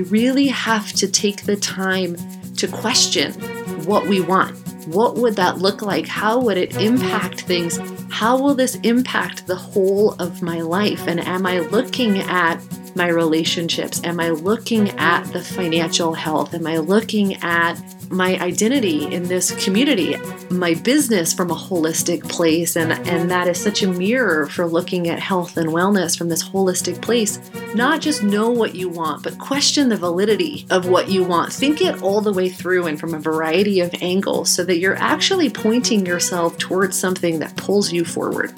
[0.00, 2.16] we really have to take the time
[2.56, 3.32] to question
[3.84, 4.56] what we want.
[4.86, 6.06] What would that look like?
[6.06, 7.78] How would it impact things?
[8.08, 11.06] How will this impact the whole of my life?
[11.06, 12.56] And am I looking at
[12.94, 14.00] my relationships?
[14.04, 16.54] Am I looking at the financial health?
[16.54, 17.74] Am I looking at
[18.10, 20.16] my identity in this community,
[20.50, 22.76] my business from a holistic place?
[22.76, 26.46] And, and that is such a mirror for looking at health and wellness from this
[26.46, 27.38] holistic place.
[27.74, 31.52] Not just know what you want, but question the validity of what you want.
[31.52, 34.96] Think it all the way through and from a variety of angles so that you're
[34.96, 38.52] actually pointing yourself towards something that pulls you forward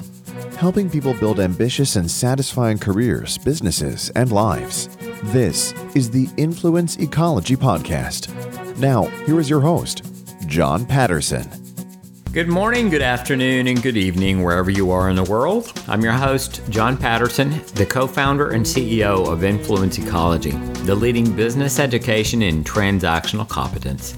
[0.57, 4.89] helping people build ambitious and satisfying careers, businesses, and lives.
[5.23, 8.29] This is the Influence Ecology Podcast.
[8.77, 10.03] Now, here is your host,
[10.47, 11.49] John Patterson.
[12.33, 15.71] Good morning, good afternoon, and good evening, wherever you are in the world.
[15.87, 20.49] I'm your host, John Patterson, the co founder and CEO of Influence Ecology,
[20.85, 24.17] the leading business education in transactional competence.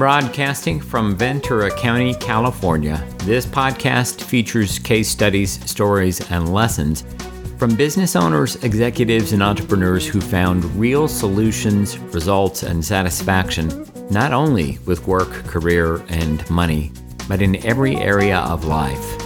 [0.00, 7.04] Broadcasting from Ventura County, California, this podcast features case studies, stories, and lessons
[7.58, 14.78] from business owners, executives, and entrepreneurs who found real solutions, results, and satisfaction not only
[14.86, 16.92] with work, career, and money,
[17.28, 19.22] but in every area of life.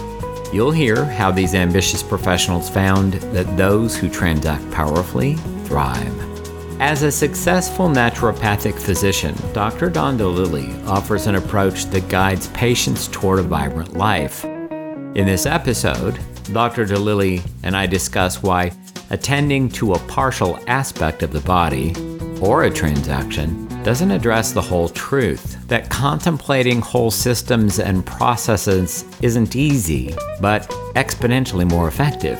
[0.53, 6.34] You'll hear how these ambitious professionals found that those who transact powerfully thrive.
[6.79, 9.89] As a successful naturopathic physician, Dr.
[9.89, 14.43] Dawn Dalili offers an approach that guides patients toward a vibrant life.
[14.43, 16.19] In this episode,
[16.51, 16.85] Dr.
[16.85, 18.73] Dalili and I discuss why
[19.09, 21.95] attending to a partial aspect of the body,
[22.41, 25.65] or a transaction, doesn't address the whole truth.
[25.69, 32.37] That contemplating whole systems and processes isn't easy, but exponentially more effective.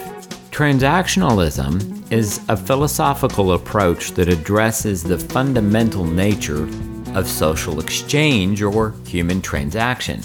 [0.51, 6.69] Transactionalism is a philosophical approach that addresses the fundamental nature
[7.15, 10.21] of social exchange or human transaction.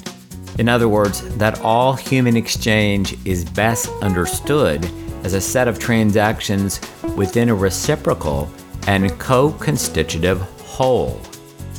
[0.59, 4.89] In other words, that all human exchange is best understood
[5.25, 6.81] as a set of transactions
[7.17, 8.51] within a reciprocal
[8.87, 11.21] and co constitutive whole.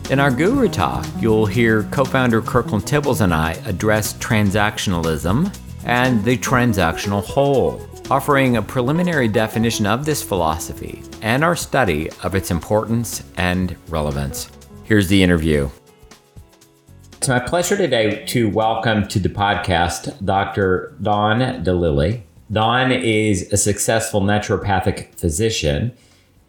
[0.09, 6.23] In our Guru Talk, you'll hear co founder Kirkland Tibbels and I address transactionalism and
[6.23, 12.51] the transactional whole offering a preliminary definition of this philosophy and our study of its
[12.51, 14.51] importance and relevance.
[14.83, 15.69] Here's the interview.
[17.13, 20.93] It's my pleasure today to welcome to the podcast Dr.
[21.01, 22.23] Dawn Dalili.
[22.51, 25.93] Dawn is a successful naturopathic physician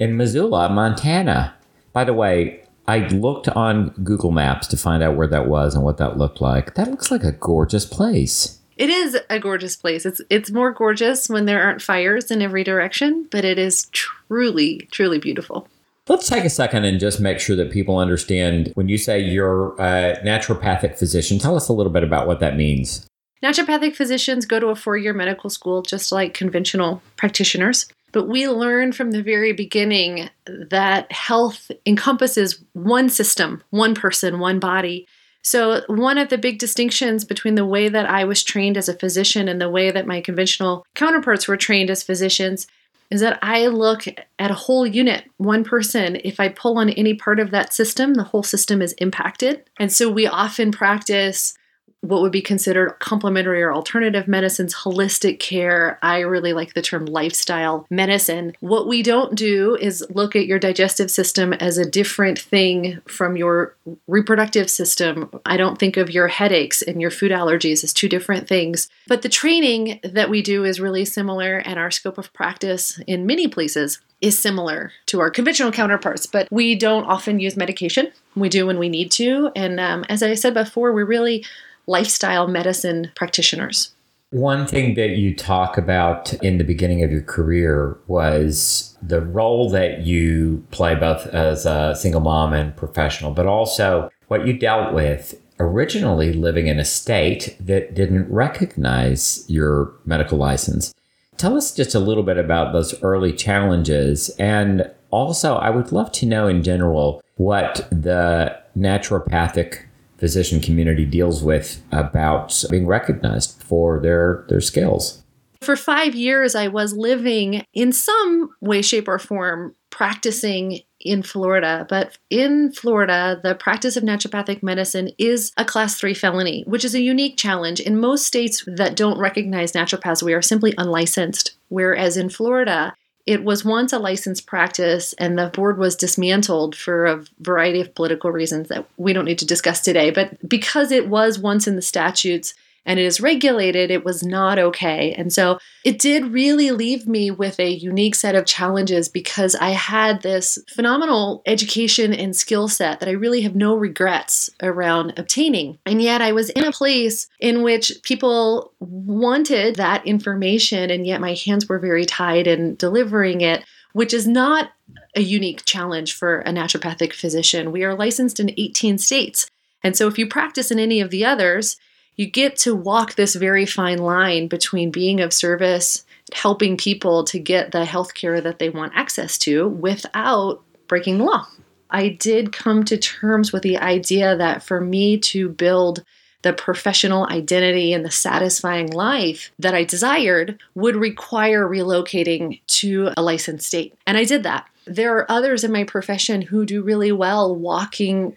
[0.01, 1.55] in Missoula, Montana.
[1.93, 5.85] By the way, I looked on Google Maps to find out where that was and
[5.85, 6.75] what that looked like.
[6.75, 8.59] That looks like a gorgeous place.
[8.77, 10.07] It is a gorgeous place.
[10.07, 14.89] It's it's more gorgeous when there aren't fires in every direction, but it is truly
[14.91, 15.69] truly beautiful.
[16.09, 19.75] Let's take a second and just make sure that people understand when you say you're
[19.75, 23.07] a naturopathic physician, tell us a little bit about what that means.
[23.43, 27.87] Naturopathic physicians go to a four year medical school just like conventional practitioners.
[28.13, 34.59] But we learn from the very beginning that health encompasses one system, one person, one
[34.59, 35.09] body.
[35.43, 38.95] So, one of the big distinctions between the way that I was trained as a
[38.95, 42.67] physician and the way that my conventional counterparts were trained as physicians
[43.11, 44.05] is that I look
[44.39, 46.17] at a whole unit, one person.
[46.25, 49.65] If I pull on any part of that system, the whole system is impacted.
[49.79, 51.55] And so we often practice
[52.03, 55.99] what would be considered complementary or alternative medicines, holistic care.
[56.03, 58.55] I really like the term lifestyle medicine.
[58.59, 63.37] What we don't do is look at your digestive system as a different thing from
[63.37, 63.77] your
[64.09, 65.31] reproductive system.
[65.47, 68.89] I don't think of your headaches and your food allergies as two different things.
[69.07, 73.27] But the training that we do is really similar, and our scope of practice in
[73.27, 78.11] many places is similar to our conventional counterparts, but we don't often use medication.
[78.35, 79.51] We do when we need to.
[79.55, 81.45] And um, as I said before, we're really
[81.87, 83.95] lifestyle medicine practitioners.
[84.31, 89.69] One thing that you talk about in the beginning of your career was the role
[89.71, 94.95] that you play both as a single mom and professional, but also what you dealt
[94.95, 100.95] with originally living in a state that didn't recognize your medical license.
[101.37, 104.31] Tell us just a little bit about those early challenges.
[104.39, 109.85] And also, I would love to know in general what the naturopathic
[110.23, 115.25] physician community deals with about being recognized for their their skills.
[115.61, 121.85] For 5 years I was living in some way shape or form practicing in Florida,
[121.89, 126.95] but in Florida, the practice of naturopathic medicine is a class 3 felony, which is
[126.95, 127.81] a unique challenge.
[127.81, 133.45] In most states that don't recognize naturopaths, we are simply unlicensed, whereas in Florida, It
[133.45, 138.33] was once a licensed practice, and the board was dismantled for a variety of political
[138.33, 140.11] reasons that we don't need to discuss today.
[140.11, 144.59] But because it was once in the statutes, and it is regulated, it was not
[144.59, 145.13] okay.
[145.13, 149.71] And so it did really leave me with a unique set of challenges because I
[149.71, 155.79] had this phenomenal education and skill set that I really have no regrets around obtaining.
[155.87, 161.21] And yet I was in a place in which people wanted that information, and yet
[161.21, 164.71] my hands were very tied in delivering it, which is not
[165.15, 167.73] a unique challenge for a naturopathic physician.
[167.73, 169.47] We are licensed in 18 states.
[169.85, 171.77] And so if you practice in any of the others,
[172.17, 177.39] you get to walk this very fine line between being of service, helping people to
[177.39, 181.47] get the health care that they want access to without breaking the law.
[181.91, 186.05] I did come to terms with the idea that for me to build
[186.43, 193.23] the professional identity and the satisfying life that I desired would require relocating to a
[193.23, 193.95] licensed state.
[194.07, 194.69] And I did that.
[194.85, 198.37] There are others in my profession who do really well walking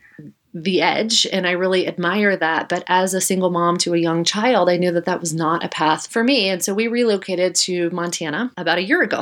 [0.56, 2.70] the edge and I really admire that.
[2.70, 5.64] But as a single mom to a young child, I knew that that was not
[5.64, 6.50] a path for me.
[6.50, 9.22] And so we relocated to Montana about a year ago.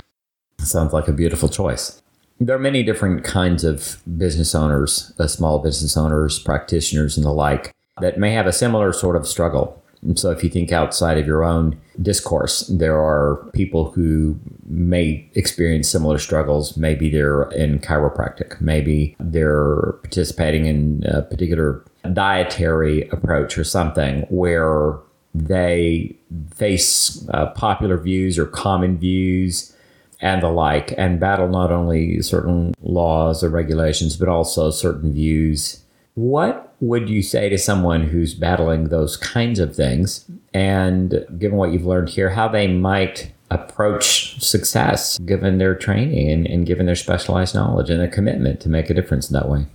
[0.59, 2.01] Sounds like a beautiful choice.
[2.39, 7.31] There are many different kinds of business owners, uh, small business owners, practitioners, and the
[7.31, 9.82] like that may have a similar sort of struggle.
[10.15, 15.89] So if you think outside of your own discourse, there are people who may experience
[15.89, 16.75] similar struggles.
[16.77, 25.00] Maybe they're in chiropractic, maybe they're participating in a particular dietary approach or something where
[25.33, 26.15] they
[26.53, 29.75] face uh, popular views or common views
[30.19, 35.82] and the like and battle not only certain laws or regulations but also certain views
[36.15, 40.30] what would you say to someone who's battling those kinds of things?
[40.54, 46.48] And given what you've learned here, how they might approach success given their training and,
[46.48, 49.65] and given their specialized knowledge and their commitment to make a difference in that way?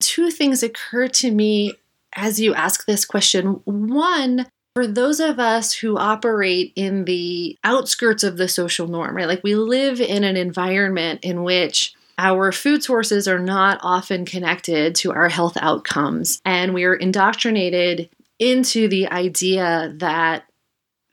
[0.00, 1.74] Two things occur to me
[2.14, 3.60] as you ask this question.
[3.64, 9.28] One, for those of us who operate in the outskirts of the social norm, right?
[9.28, 14.94] Like we live in an environment in which our food sources are not often connected
[14.96, 20.44] to our health outcomes, and we are indoctrinated into the idea that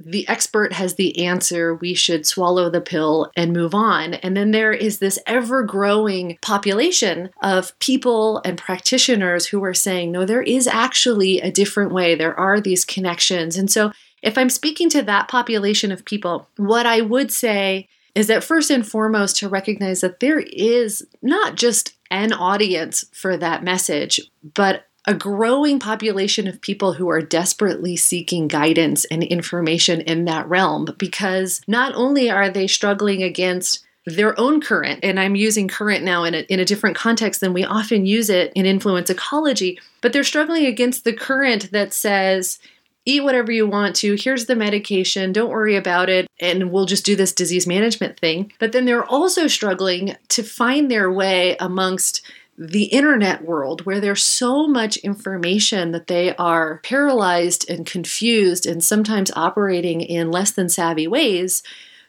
[0.06, 1.76] the expert has the answer.
[1.76, 4.16] We should swallow the pill and move on.
[4.16, 10.12] And then there is this ever growing population of people and practitioners who are saying,
[10.12, 12.16] no, there is actually a different way.
[12.16, 13.58] There are these connections.
[13.58, 13.92] And so,
[14.24, 18.70] if I'm speaking to that population of people, what I would say is that first
[18.70, 24.20] and foremost to recognize that there is not just an audience for that message,
[24.54, 30.48] but a growing population of people who are desperately seeking guidance and information in that
[30.48, 36.04] realm because not only are they struggling against their own current, and I'm using current
[36.04, 39.80] now in a, in a different context than we often use it in influence ecology,
[40.02, 42.60] but they're struggling against the current that says,
[43.06, 44.16] eat whatever you want to.
[44.16, 45.34] Here's the medication.
[45.34, 46.28] Don't worry about it.
[46.40, 48.52] And we'll just do this disease management thing.
[48.60, 52.22] But then they're also struggling to find their way amongst
[52.58, 58.84] the internet world where there's so much information that they are paralyzed and confused and
[58.84, 61.64] sometimes operating in less than savvy ways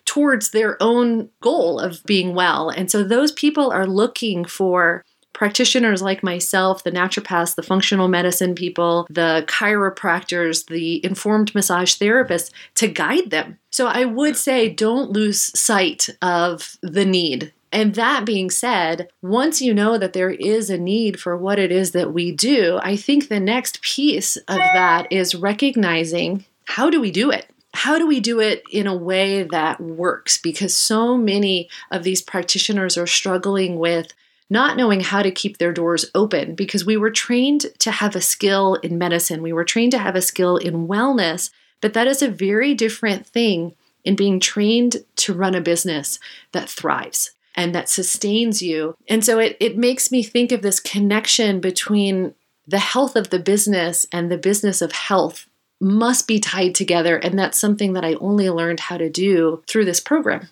[0.04, 2.68] towards their own goal of being well.
[2.68, 5.04] And so those people are looking for
[5.42, 12.52] practitioners like myself, the naturopaths, the functional medicine people, the chiropractors, the informed massage therapists
[12.76, 13.58] to guide them.
[13.70, 17.52] So I would say don't lose sight of the need.
[17.72, 21.72] And that being said, once you know that there is a need for what it
[21.72, 27.00] is that we do, I think the next piece of that is recognizing how do
[27.00, 27.48] we do it?
[27.74, 30.36] how do we do it in a way that works?
[30.36, 34.12] Because so many of these practitioners are struggling with
[34.52, 38.20] not knowing how to keep their doors open because we were trained to have a
[38.20, 42.20] skill in medicine, we were trained to have a skill in wellness, but that is
[42.20, 46.18] a very different thing in being trained to run a business
[46.52, 48.94] that thrives and that sustains you.
[49.08, 52.34] And so it, it makes me think of this connection between
[52.66, 55.46] the health of the business and the business of health
[55.80, 57.16] must be tied together.
[57.16, 60.48] And that's something that I only learned how to do through this program.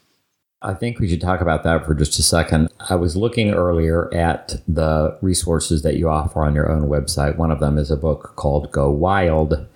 [0.62, 2.68] I think we should talk about that for just a second.
[2.90, 7.36] I was looking earlier at the resources that you offer on your own website.
[7.36, 9.66] One of them is a book called Go Wild.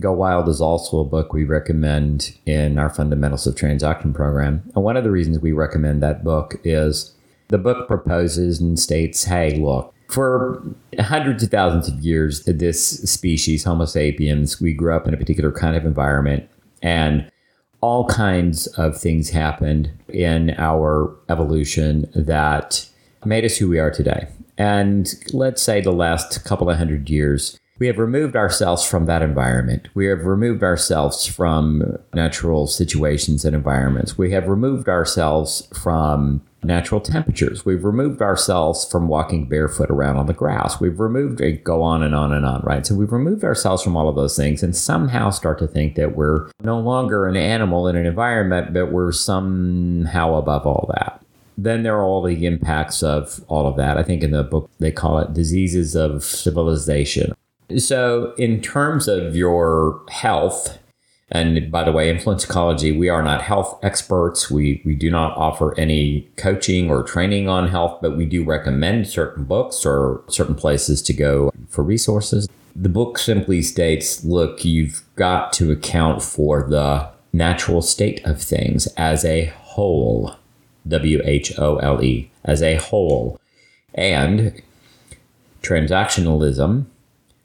[0.00, 4.62] Go Wild is also a book we recommend in our Fundamentals of Transaction program.
[4.74, 7.14] And one of the reasons we recommend that book is
[7.48, 10.62] the book proposes and states hey, look, for
[11.00, 15.50] hundreds of thousands of years, this species, Homo sapiens, we grew up in a particular
[15.50, 16.46] kind of environment.
[16.82, 17.30] And
[17.84, 22.88] all kinds of things happened in our evolution that
[23.26, 24.26] made us who we are today.
[24.56, 29.20] And let's say the last couple of hundred years, we have removed ourselves from that
[29.20, 29.88] environment.
[29.94, 34.16] We have removed ourselves from natural situations and environments.
[34.16, 37.66] We have removed ourselves from natural temperatures.
[37.66, 40.80] We've removed ourselves from walking barefoot around on the grass.
[40.80, 42.86] We've removed it, go on and on and on, right?
[42.86, 46.16] So we've removed ourselves from all of those things and somehow start to think that
[46.16, 51.20] we're no longer an animal in an environment, but we're somehow above all that
[51.56, 53.96] then there are all the impacts of all of that.
[53.96, 57.32] I think in the book they call it diseases of civilization.
[57.78, 60.78] So, in terms of your health,
[61.30, 64.50] and by the way, Influence Ecology, we are not health experts.
[64.50, 69.08] We, we do not offer any coaching or training on health, but we do recommend
[69.08, 72.48] certain books or certain places to go for resources.
[72.76, 78.86] The book simply states look, you've got to account for the natural state of things
[78.96, 80.36] as a whole.
[80.86, 83.40] W H O L E, as a whole.
[83.94, 84.60] And
[85.62, 86.84] transactionalism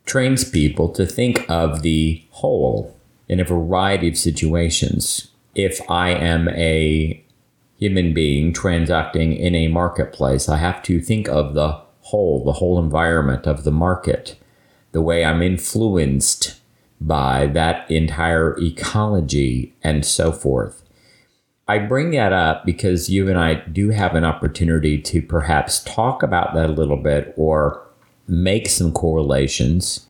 [0.10, 2.98] trains people to think of the whole
[3.28, 5.30] in a variety of situations.
[5.54, 7.24] If I am a
[7.78, 12.80] human being transacting in a marketplace, I have to think of the whole, the whole
[12.80, 14.36] environment of the market,
[14.94, 16.60] the way I'm influenced
[17.00, 20.84] by that entire ecology, and so forth.
[21.68, 26.24] I bring that up because you and I do have an opportunity to perhaps talk
[26.24, 27.89] about that a little bit or
[28.30, 30.08] make some correlations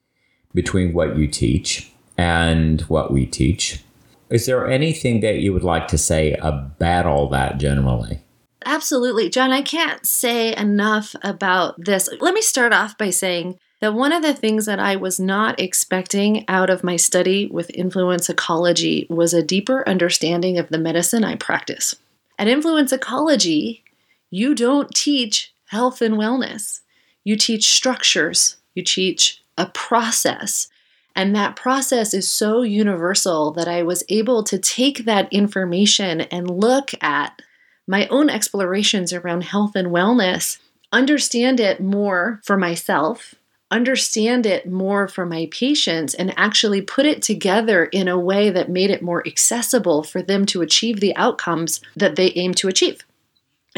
[0.53, 3.83] between what you teach and what we teach.
[4.29, 8.21] Is there anything that you would like to say about all that generally?
[8.65, 9.29] Absolutely.
[9.29, 12.09] John, I can't say enough about this.
[12.19, 15.59] Let me start off by saying that one of the things that I was not
[15.59, 21.23] expecting out of my study with influence ecology was a deeper understanding of the medicine
[21.23, 21.95] I practice.
[22.37, 23.83] At influence ecology,
[24.29, 26.81] you don't teach health and wellness,
[27.23, 30.69] you teach structures, you teach a process.
[31.15, 36.49] And that process is so universal that I was able to take that information and
[36.49, 37.41] look at
[37.87, 40.59] my own explorations around health and wellness,
[40.91, 43.35] understand it more for myself,
[43.71, 48.69] understand it more for my patients and actually put it together in a way that
[48.69, 53.03] made it more accessible for them to achieve the outcomes that they aim to achieve.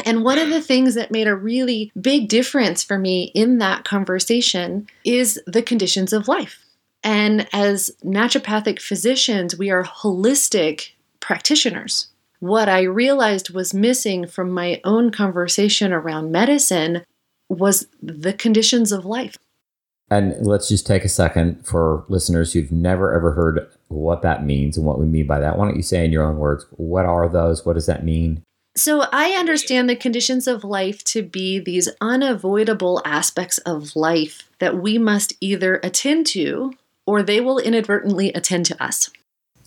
[0.04, 3.84] And one of the things that made a really big difference for me in that
[3.84, 6.58] conversation is the conditions of life.
[7.04, 12.08] And as naturopathic physicians, we are holistic practitioners.
[12.40, 17.04] What I realized was missing from my own conversation around medicine
[17.48, 19.36] was the conditions of life.
[20.10, 24.76] And let's just take a second for listeners who've never ever heard what that means
[24.76, 25.56] and what we mean by that.
[25.56, 27.64] Why don't you say in your own words, what are those?
[27.64, 28.42] What does that mean?
[28.74, 34.78] So, I understand the conditions of life to be these unavoidable aspects of life that
[34.78, 36.72] we must either attend to
[37.06, 39.10] or they will inadvertently attend to us.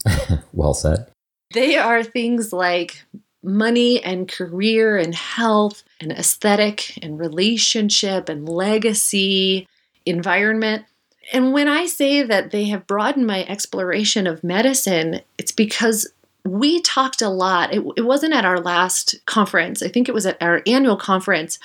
[0.54, 1.08] well said.
[1.54, 3.04] They are things like
[3.44, 9.68] money and career and health and aesthetic and relationship and legacy
[10.06, 10.86] environment.
[11.32, 16.12] And when I say that they have broadened my exploration of medicine, it's because
[16.46, 17.74] we talked a lot.
[17.74, 21.60] It, it, wasn't at our last conference, I think it was at our annual conference.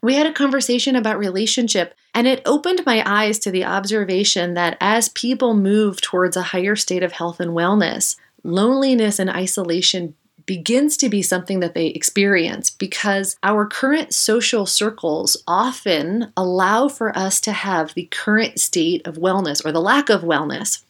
[0.00, 4.76] We had a conversation about relationship, and it opened my eyes to the observation that
[4.80, 10.96] as people move towards a higher state of health and wellness, loneliness and isolation begins
[10.96, 17.40] to be something that they experience because our current social circles often allow for us
[17.40, 20.82] to have the current state of wellness or the lack of wellness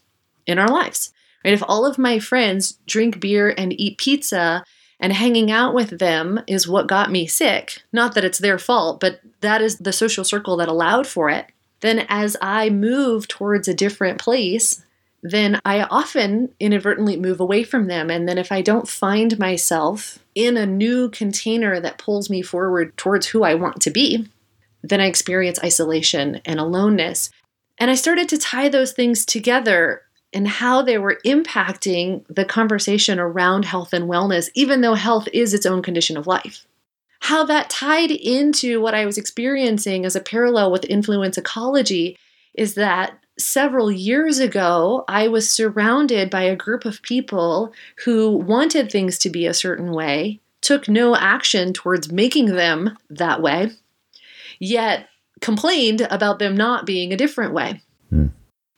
[0.47, 1.12] in our lives.
[1.45, 1.55] Right?
[1.55, 4.65] If all of my friends drink beer and eat pizza
[5.01, 9.01] and hanging out with them is what got me sick, not that it's their fault,
[9.01, 11.47] but that is the social circle that allowed for it,
[11.81, 14.85] then as I move towards a different place,
[15.23, 18.11] then I often inadvertently move away from them.
[18.11, 22.97] And then if I don't find myself in a new container that pulls me forward
[22.97, 24.29] towards who I want to be,
[24.83, 27.31] then I experience isolation and aloneness.
[27.79, 33.19] And I started to tie those things together and how they were impacting the conversation
[33.19, 36.67] around health and wellness, even though health is its own condition of life.
[37.21, 42.19] How that tied into what I was experiencing as a parallel with influence ecology
[42.55, 47.73] is that several years ago, I was surrounded by a group of people
[48.05, 53.41] who wanted things to be a certain way, took no action towards making them that
[53.41, 53.71] way,
[54.59, 55.09] yet
[55.41, 57.83] complained about them not being a different way.
[58.11, 58.29] Hmm.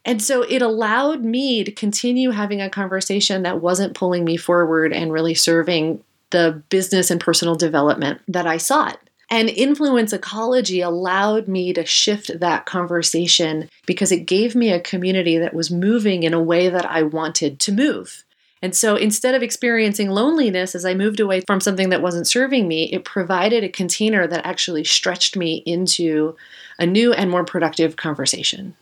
[0.05, 4.93] And so it allowed me to continue having a conversation that wasn't pulling me forward
[4.93, 8.99] and really serving the business and personal development that I sought.
[9.31, 15.39] And influence ecology allowed me to shift that conversation because it gave me a community
[15.39, 18.25] that was moving in a way that I wanted to move.
[18.61, 22.67] And so instead of experiencing loneliness as I moved away from something that wasn't serving
[22.67, 26.37] me, it provided a container that actually stretched me into
[26.79, 28.75] a new and more productive conversation.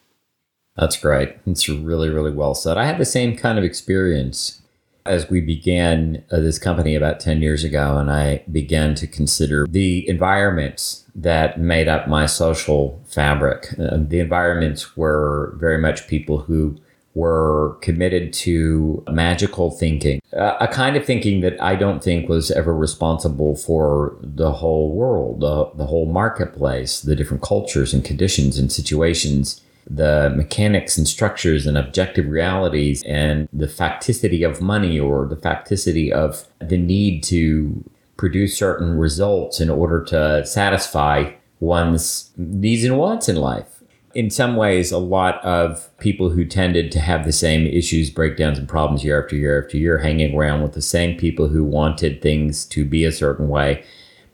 [0.77, 1.37] That's great.
[1.47, 2.79] It's really, really well said.
[2.79, 4.63] I had the same kind of experience
[5.05, 9.67] as we began uh, this company about 10 years ago, and I began to consider
[9.69, 13.75] the environments that made up my social fabric.
[13.79, 16.79] Uh, the environments were very much people who
[17.15, 22.75] were committed to magical thinking, a kind of thinking that I don't think was ever
[22.75, 28.73] responsible for the whole world, the, the whole marketplace, the different cultures and conditions and
[28.73, 35.37] situations the mechanics and structures and objective realities and the facticity of money or the
[35.37, 37.85] facticity of the need to
[38.17, 43.83] produce certain results in order to satisfy one's needs and wants in life.
[44.15, 48.59] In some ways, a lot of people who tended to have the same issues, breakdowns,
[48.59, 52.21] and problems year after year after year, hanging around with the same people who wanted
[52.21, 53.83] things to be a certain way,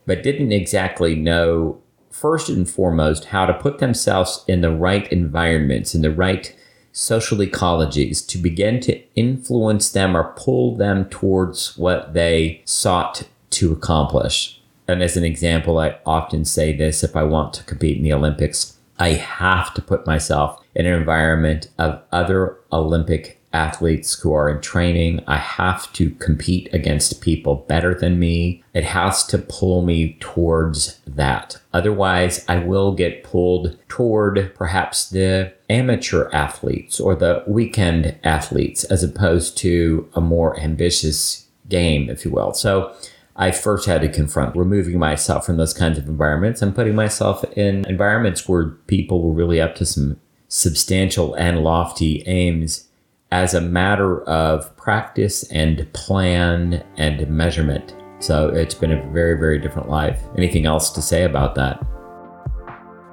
[0.05, 1.81] but didn't exactly know
[2.19, 6.55] first and foremost how to put themselves in the right environments, in the right
[6.91, 13.71] social ecologies to begin to influence them or pull them towards what they sought to
[13.71, 14.61] accomplish.
[14.87, 18.13] And as an example, I often say this if I want to compete in the
[18.13, 24.49] Olympics, I have to put myself in an environment of other Olympic athletes who are
[24.49, 25.23] in training.
[25.27, 28.63] I have to compete against people better than me.
[28.73, 31.57] It has to pull me towards that.
[31.73, 39.03] Otherwise, I will get pulled toward perhaps the amateur athletes or the weekend athletes as
[39.03, 42.53] opposed to a more ambitious game, if you will.
[42.53, 42.93] So,
[43.35, 47.45] I first had to confront removing myself from those kinds of environments and putting myself
[47.55, 52.88] in environments where people were really up to some substantial and lofty aims
[53.31, 57.95] as a matter of practice and plan and measurement.
[58.19, 60.21] So it's been a very, very different life.
[60.37, 61.85] Anything else to say about that?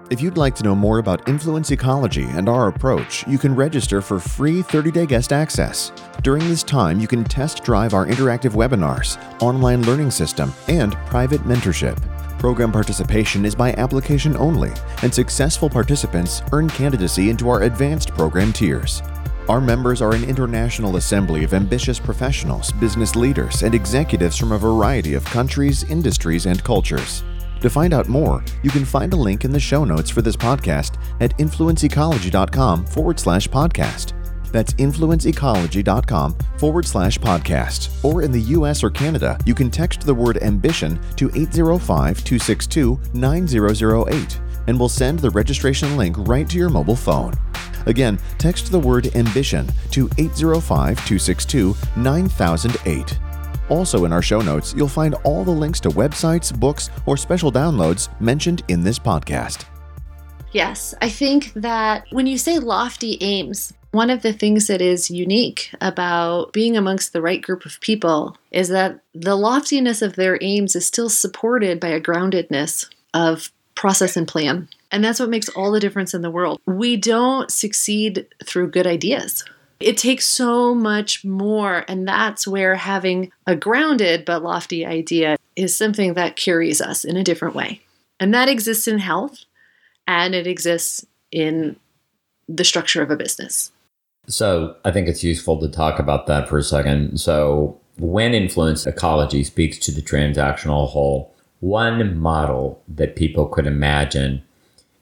[0.09, 4.00] If you'd like to know more about influence ecology and our approach, you can register
[4.00, 5.90] for free 30 day guest access.
[6.22, 11.40] During this time, you can test drive our interactive webinars, online learning system, and private
[11.40, 12.00] mentorship.
[12.38, 14.70] Program participation is by application only,
[15.02, 19.02] and successful participants earn candidacy into our advanced program tiers.
[19.48, 24.59] Our members are an international assembly of ambitious professionals, business leaders, and executives from a
[24.59, 27.22] variety of countries, industries, and cultures.
[27.61, 30.37] To find out more, you can find a link in the show notes for this
[30.37, 34.14] podcast at influenceecology.com forward slash podcast.
[34.50, 38.04] That's influenceecology.com forward slash podcast.
[38.04, 43.00] Or in the US or Canada, you can text the word ambition to 805 262
[43.14, 47.33] 9008 and we'll send the registration link right to your mobile phone.
[47.87, 53.18] Again, text the word ambition to 805 262 9008.
[53.68, 57.50] Also, in our show notes, you'll find all the links to websites, books, or special
[57.50, 59.64] downloads mentioned in this podcast.
[60.52, 65.11] Yes, I think that when you say lofty aims, one of the things that is
[65.11, 70.38] unique about being amongst the right group of people is that the loftiness of their
[70.40, 74.68] aims is still supported by a groundedness of process and plan.
[74.90, 76.60] And that's what makes all the difference in the world.
[76.66, 79.44] We don't succeed through good ideas.
[79.78, 85.76] It takes so much more, and that's where having a grounded but lofty idea is
[85.76, 87.82] something that carries us in a different way.
[88.18, 89.44] And that exists in health
[90.06, 91.76] and it exists in
[92.48, 93.72] the structure of a business.
[94.28, 97.20] So I think it's useful to talk about that for a second.
[97.20, 101.34] So, when influence ecology speaks to the transactional whole,
[101.66, 104.40] one model that people could imagine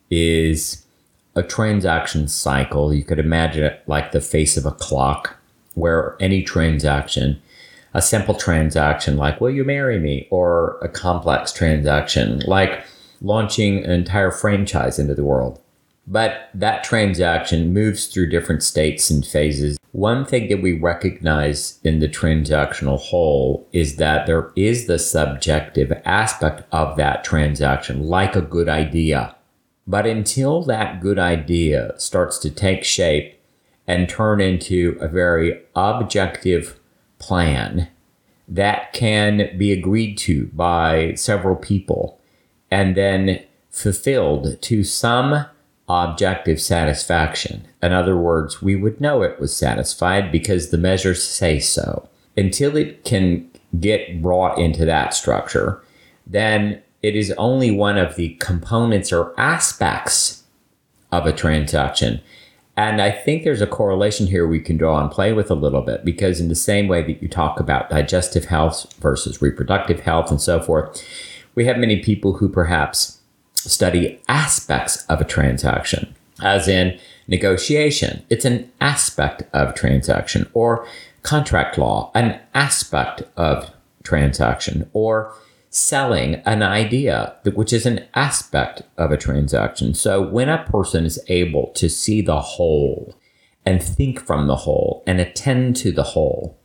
[0.09, 0.83] is
[1.35, 2.91] a transaction cycle.
[2.91, 5.37] You could imagine it like the face of a clock,
[5.75, 7.39] where any transaction,
[7.93, 10.27] a simple transaction like, Will you marry me?
[10.31, 12.83] or a complex transaction like
[13.21, 15.59] launching an entire franchise into the world.
[16.07, 19.77] But that transaction moves through different states and phases.
[19.91, 25.91] One thing that we recognize in the transactional whole is that there is the subjective
[26.05, 29.35] aspect of that transaction, like a good idea.
[29.87, 33.39] But until that good idea starts to take shape
[33.87, 36.79] and turn into a very objective
[37.19, 37.89] plan
[38.47, 42.19] that can be agreed to by several people
[42.69, 45.45] and then fulfilled to some
[45.87, 47.67] objective satisfaction.
[47.81, 52.09] In other words, we would know it was satisfied because the measures say so.
[52.35, 55.81] Until it can get brought into that structure,
[56.25, 60.43] then it is only one of the components or aspects
[61.11, 62.21] of a transaction.
[62.77, 65.81] And I think there's a correlation here we can draw and play with a little
[65.81, 70.29] bit because, in the same way that you talk about digestive health versus reproductive health
[70.29, 71.01] and so forth,
[71.53, 73.14] we have many people who perhaps
[73.69, 80.87] study aspects of a transaction, as in negotiation, it's an aspect of transaction, or
[81.23, 83.71] contract law, an aspect of
[84.03, 85.33] transaction, or
[85.69, 89.93] selling an idea, which is an aspect of a transaction.
[89.93, 93.13] So when a person is able to see the whole
[93.65, 96.57] and think from the whole and attend to the whole,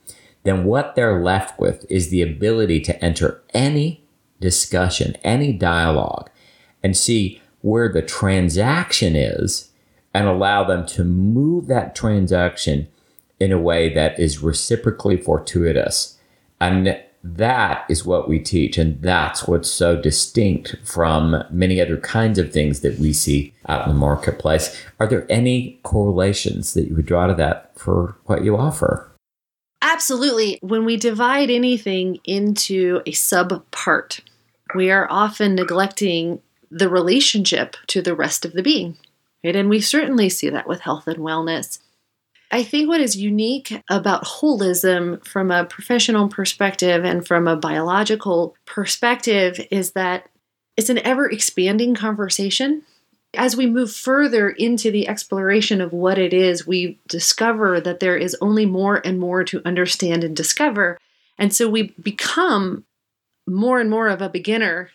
[0.44, 4.04] then what they're left with is the ability to enter any
[4.40, 6.29] discussion, any dialogue,
[6.82, 9.70] and see where the transaction is
[10.14, 12.88] and allow them to move that transaction
[13.38, 16.18] in a way that is reciprocally fortuitous.
[16.60, 18.78] And that is what we teach.
[18.78, 23.86] And that's what's so distinct from many other kinds of things that we see out
[23.86, 24.76] in the marketplace.
[24.98, 29.10] Are there any correlations that you would draw to that for what you offer?
[29.82, 30.58] Absolutely.
[30.62, 34.20] When we divide anything into a sub part,
[34.74, 36.40] we are often neglecting
[36.70, 38.96] the relationship to the rest of the being.
[39.44, 39.56] Right?
[39.56, 41.78] And we certainly see that with health and wellness.
[42.50, 48.56] I think what is unique about holism from a professional perspective and from a biological
[48.66, 50.28] perspective is that
[50.76, 52.82] it's an ever expanding conversation.
[53.36, 58.16] As we move further into the exploration of what it is, we discover that there
[58.16, 60.98] is only more and more to understand and discover.
[61.38, 62.84] And so we become
[63.46, 64.90] more and more of a beginner.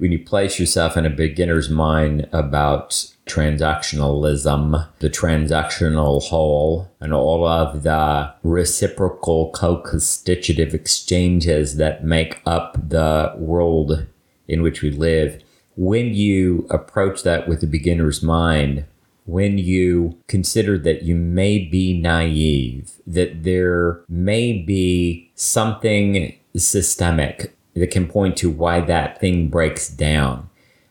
[0.00, 2.92] When you place yourself in a beginner's mind about
[3.26, 12.78] transactionalism, the transactional whole, and all of the reciprocal co constitutive exchanges that make up
[12.88, 14.06] the world
[14.48, 15.42] in which we live.
[15.76, 18.86] When you approach that with a beginner's mind,
[19.26, 27.90] when you consider that you may be naive, that there may be something systemic that
[27.90, 30.50] can point to why that thing breaks down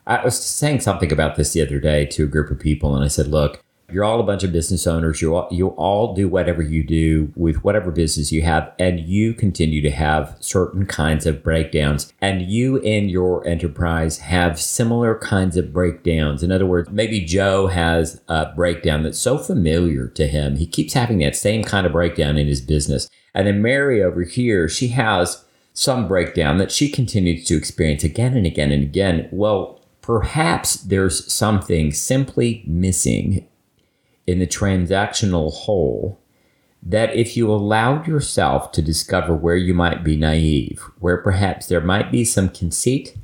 [0.10, 3.06] I was saying something about this the other day to a group of people, and
[3.06, 5.22] I said, look, you're all a bunch of business owners.
[5.22, 9.36] You all, you all do whatever you do with whatever business you have, and you
[9.36, 12.12] continue to have certain kinds of breakdowns.
[12.22, 16.42] And you in your enterprise have similar kinds of breakdowns.
[16.42, 20.56] In other words, maybe Joe has a breakdown that's so familiar to him.
[20.56, 23.08] He keeps having that same kind of breakdown in his business.
[23.36, 25.46] And then Mary over here, she has
[25.80, 29.30] some breakdown that she continues to experience again and again and again.
[29.32, 33.48] Well, perhaps there's something simply missing
[34.28, 36.20] in the transactional whole
[36.84, 41.80] that if you allowed yourself to discover where you might be naive, where perhaps there
[41.80, 43.15] might be some conceit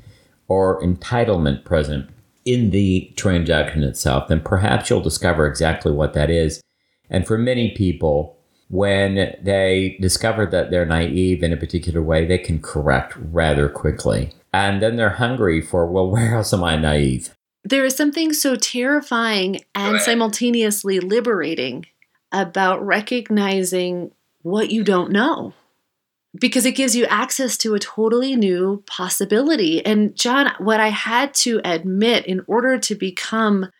[0.47, 2.09] or entitlement present
[2.45, 6.61] in the transaction itself, then perhaps you'll discover exactly what that is.
[7.09, 8.34] And for many people,
[8.69, 14.31] when they discover that they're naive in a particular way, they can correct rather quickly.
[14.53, 17.35] And then they're hungry for well where else am i naive?
[17.63, 21.87] There is something so terrifying and simultaneously liberating
[22.31, 24.11] about recognizing
[24.43, 25.53] what you don't know
[26.39, 29.83] because it gives you access to a totally new possibility.
[29.83, 33.71] And john what i had to admit in order to become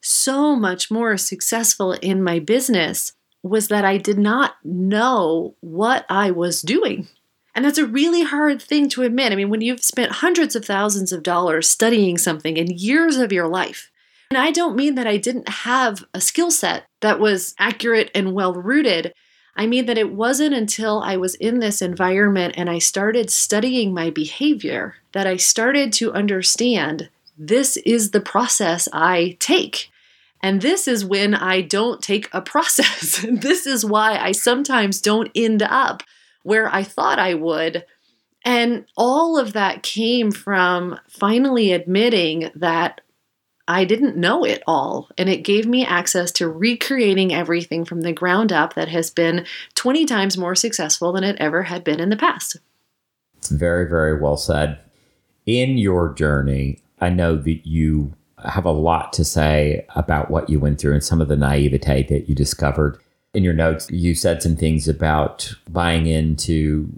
[0.00, 3.12] so much more successful in my business
[3.44, 7.06] was that i did not know what i was doing
[7.54, 9.32] and that's a really hard thing to admit.
[9.32, 13.32] I mean, when you've spent hundreds of thousands of dollars studying something in years of
[13.32, 13.92] your life,
[14.30, 18.32] and I don't mean that I didn't have a skill set that was accurate and
[18.32, 19.14] well rooted.
[19.54, 23.94] I mean that it wasn't until I was in this environment and I started studying
[23.94, 29.90] my behavior that I started to understand this is the process I take.
[30.44, 33.24] And this is when I don't take a process.
[33.26, 36.02] this is why I sometimes don't end up
[36.42, 37.86] where I thought I would.
[38.44, 43.00] And all of that came from finally admitting that
[43.66, 45.08] I didn't know it all.
[45.16, 49.46] And it gave me access to recreating everything from the ground up that has been
[49.76, 52.58] 20 times more successful than it ever had been in the past.
[53.38, 54.78] It's very, very well said.
[55.46, 58.12] In your journey, I know that you
[58.44, 62.04] have a lot to say about what you went through and some of the naivete
[62.08, 62.98] that you discovered
[63.32, 66.88] in your notes, you said some things about buying into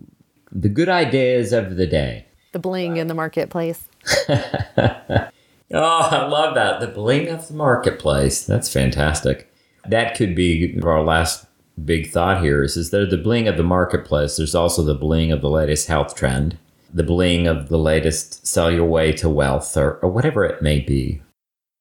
[0.53, 2.27] the good ideas of the day.
[2.53, 3.85] The bling in the marketplace.
[5.73, 6.81] Oh, I love that.
[6.81, 8.45] The bling of the marketplace.
[8.45, 9.53] That's fantastic.
[9.89, 11.47] That could be our last
[11.85, 14.37] big thought here is, is there the bling of the marketplace.
[14.37, 16.57] There's also the bling of the latest health trend,
[16.93, 20.81] the bling of the latest sell your way to wealth or, or whatever it may
[20.81, 21.21] be.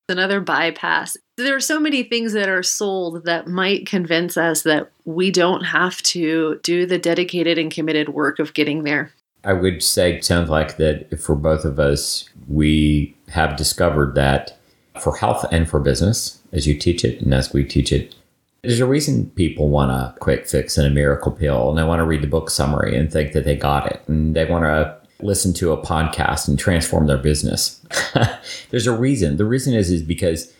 [0.07, 1.17] Another bypass.
[1.37, 5.63] There are so many things that are sold that might convince us that we don't
[5.63, 9.11] have to do the dedicated and committed work of getting there.
[9.43, 14.57] I would say it sounds like that for both of us, we have discovered that
[15.01, 18.15] for health and for business, as you teach it and as we teach it,
[18.61, 21.99] there's a reason people want a quick fix and a miracle pill, and they want
[21.99, 24.97] to read the book summary and think that they got it, and they want to
[25.21, 27.81] listen to a podcast and transform their business.
[28.69, 29.37] there's a reason.
[29.37, 30.53] The reason is is because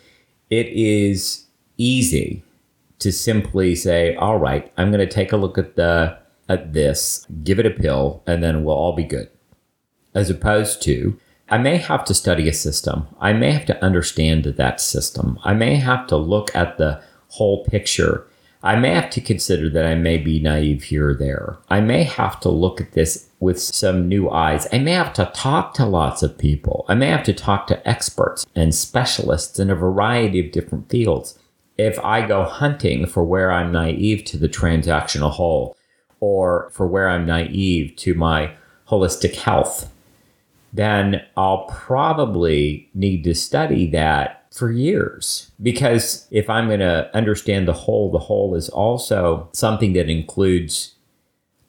[0.50, 2.42] it is easy
[2.98, 7.26] to simply say, "All right, I'm going to take a look at the at this,
[7.42, 9.28] give it a pill, and then we'll all be good.
[10.14, 13.06] As opposed to, I may have to study a system.
[13.20, 15.38] I may have to understand that system.
[15.44, 18.26] I may have to look at the whole picture.
[18.66, 21.56] I may have to consider that I may be naive here or there.
[21.68, 24.66] I may have to look at this with some new eyes.
[24.72, 26.84] I may have to talk to lots of people.
[26.88, 31.38] I may have to talk to experts and specialists in a variety of different fields.
[31.78, 35.76] If I go hunting for where I'm naive to the transactional whole,
[36.18, 38.54] or for where I'm naive to my
[38.88, 39.92] holistic health,
[40.72, 45.50] then I'll probably need to study that for years.
[45.62, 50.94] Because if I'm going to understand the whole, the whole is also something that includes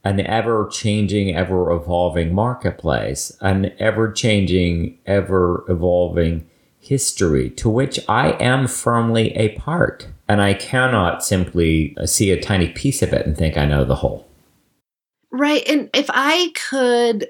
[0.03, 6.47] an ever changing, ever evolving marketplace, an ever changing, ever evolving
[6.79, 10.07] history to which I am firmly a part.
[10.29, 13.95] And I cannot simply see a tiny piece of it and think I know the
[13.95, 14.27] whole.
[15.29, 15.67] Right.
[15.67, 17.27] And if I could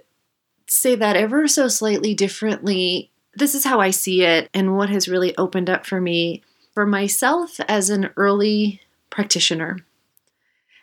[0.67, 5.07] say that ever so slightly differently, this is how I see it and what has
[5.07, 9.77] really opened up for me for myself as an early practitioner.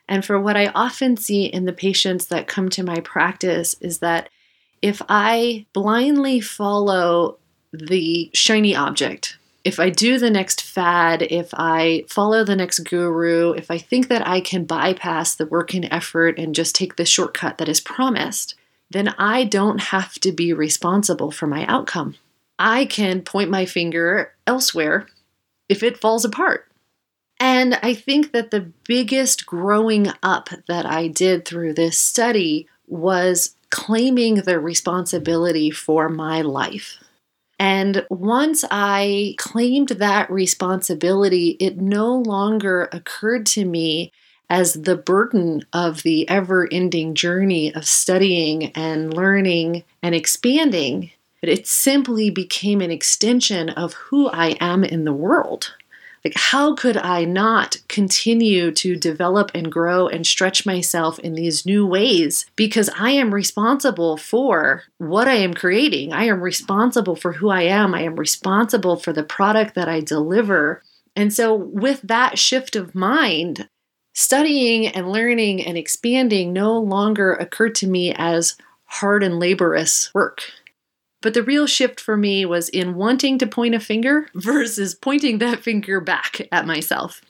[0.08, 3.98] And for what I often see in the patients that come to my practice is
[3.98, 4.28] that
[4.82, 7.38] if I blindly follow
[7.72, 13.52] the shiny object, if I do the next fad, if I follow the next guru,
[13.52, 17.06] if I think that I can bypass the work and effort and just take the
[17.06, 18.54] shortcut that is promised,
[18.90, 22.16] then I don't have to be responsible for my outcome.
[22.58, 25.08] I can point my finger elsewhere
[25.68, 26.70] if it falls apart.
[27.40, 33.56] And I think that the biggest growing up that I did through this study was
[33.70, 36.98] claiming the responsibility for my life.
[37.58, 44.12] And once I claimed that responsibility, it no longer occurred to me
[44.50, 51.10] as the burden of the ever ending journey of studying and learning and expanding,
[51.44, 55.74] but it simply became an extension of who I am in the world.
[56.24, 61.66] Like, how could I not continue to develop and grow and stretch myself in these
[61.66, 62.46] new ways?
[62.56, 66.14] Because I am responsible for what I am creating.
[66.14, 67.94] I am responsible for who I am.
[67.94, 70.82] I am responsible for the product that I deliver.
[71.14, 73.68] And so, with that shift of mind,
[74.14, 80.44] studying and learning and expanding no longer occurred to me as hard and laborious work.
[81.24, 85.38] But the real shift for me was in wanting to point a finger versus pointing
[85.38, 87.22] that finger back at myself.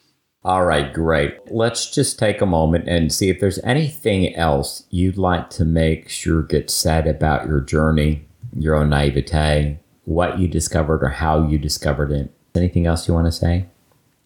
[0.43, 1.37] All right, great.
[1.49, 6.09] Let's just take a moment and see if there's anything else you'd like to make
[6.09, 11.57] sure gets said about your journey, your own naivete, what you discovered or how you
[11.57, 12.31] discovered it.
[12.53, 13.65] Anything else you want to say?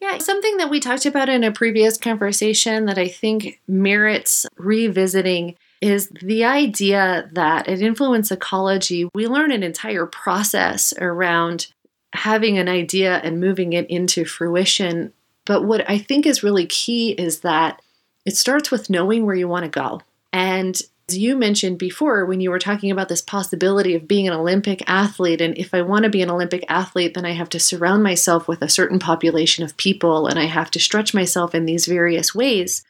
[0.02, 5.56] Yeah, something that we talked about in a previous conversation that I think merits revisiting
[5.82, 11.68] is the idea that at Influence Ecology, we learn an entire process around
[12.14, 15.14] having an idea and moving it into fruition.
[15.46, 17.82] But what I think is really key is that
[18.26, 20.02] it starts with knowing where you want to go.
[20.34, 24.34] And as you mentioned before, when you were talking about this possibility of being an
[24.34, 27.60] Olympic athlete, and if I want to be an Olympic athlete, then I have to
[27.60, 31.66] surround myself with a certain population of people and I have to stretch myself in
[31.66, 32.84] these various ways.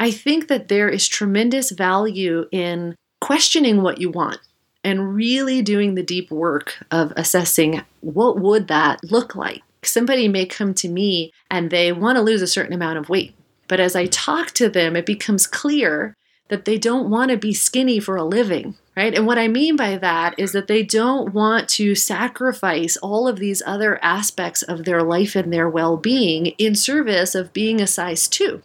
[0.00, 4.38] I think that there is tremendous value in questioning what you want
[4.82, 9.62] and really doing the deep work of assessing what would that look like.
[9.82, 13.34] Somebody may come to me and they want to lose a certain amount of weight.
[13.68, 16.16] But as I talk to them, it becomes clear
[16.48, 19.14] that they don't want to be skinny for a living, right?
[19.14, 23.38] And what I mean by that is that they don't want to sacrifice all of
[23.38, 27.86] these other aspects of their life and their well being in service of being a
[27.86, 28.62] size two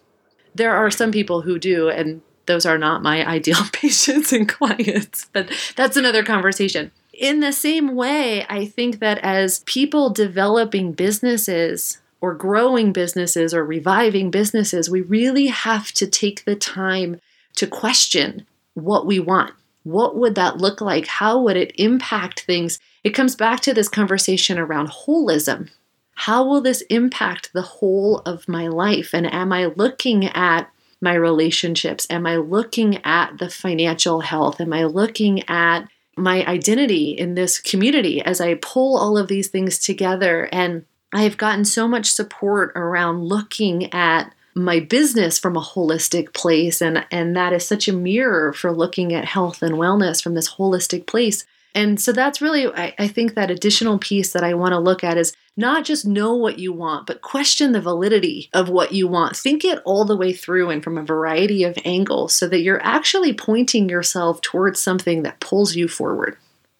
[0.55, 5.29] there are some people who do, and those are not my ideal patients and clients,
[5.33, 6.91] but that's another conversation.
[7.13, 13.63] In the same way, I think that as people developing businesses or growing businesses or
[13.63, 17.21] reviving businesses, we really have to take the time
[17.55, 19.53] to question what we want.
[19.83, 21.07] What would that look like?
[21.07, 22.79] How would it impact things?
[23.03, 25.69] It comes back to this conversation around holism.
[26.15, 29.13] How will this impact the whole of my life?
[29.13, 30.69] And am I looking at
[31.01, 32.07] my relationships?
[32.09, 34.59] Am I looking at the financial health?
[34.59, 39.49] Am I looking at my identity in this community as I pull all of these
[39.49, 40.49] things together?
[40.51, 46.33] And I have gotten so much support around looking at my business from a holistic
[46.33, 50.33] place and and that is such a mirror for looking at health and wellness from
[50.33, 51.45] this holistic place
[51.75, 55.03] and so that's really I, I think that additional piece that i want to look
[55.03, 59.07] at is not just know what you want but question the validity of what you
[59.07, 62.61] want think it all the way through and from a variety of angles so that
[62.61, 66.37] you're actually pointing yourself towards something that pulls you forward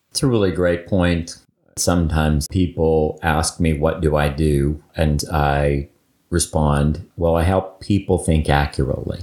[0.10, 1.38] it's a really great point
[1.78, 5.88] sometimes people ask me what do i do and i
[6.36, 9.22] respond, Well, I help people think accurately.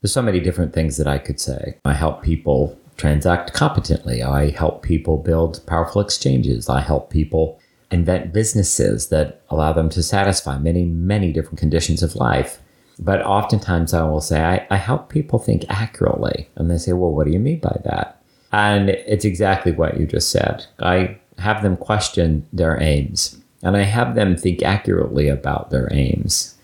[0.00, 1.76] There's so many different things that I could say.
[1.84, 4.22] I help people transact competently.
[4.22, 6.68] I help people build powerful exchanges.
[6.68, 7.58] I help people
[7.90, 12.60] invent businesses that allow them to satisfy many, many different conditions of life.
[12.98, 16.50] But oftentimes I will say, I, I help people think accurately.
[16.56, 18.22] And they say, Well, what do you mean by that?
[18.52, 20.66] And it's exactly what you just said.
[20.78, 26.56] I have them question their aims and I have them think accurately about their aims.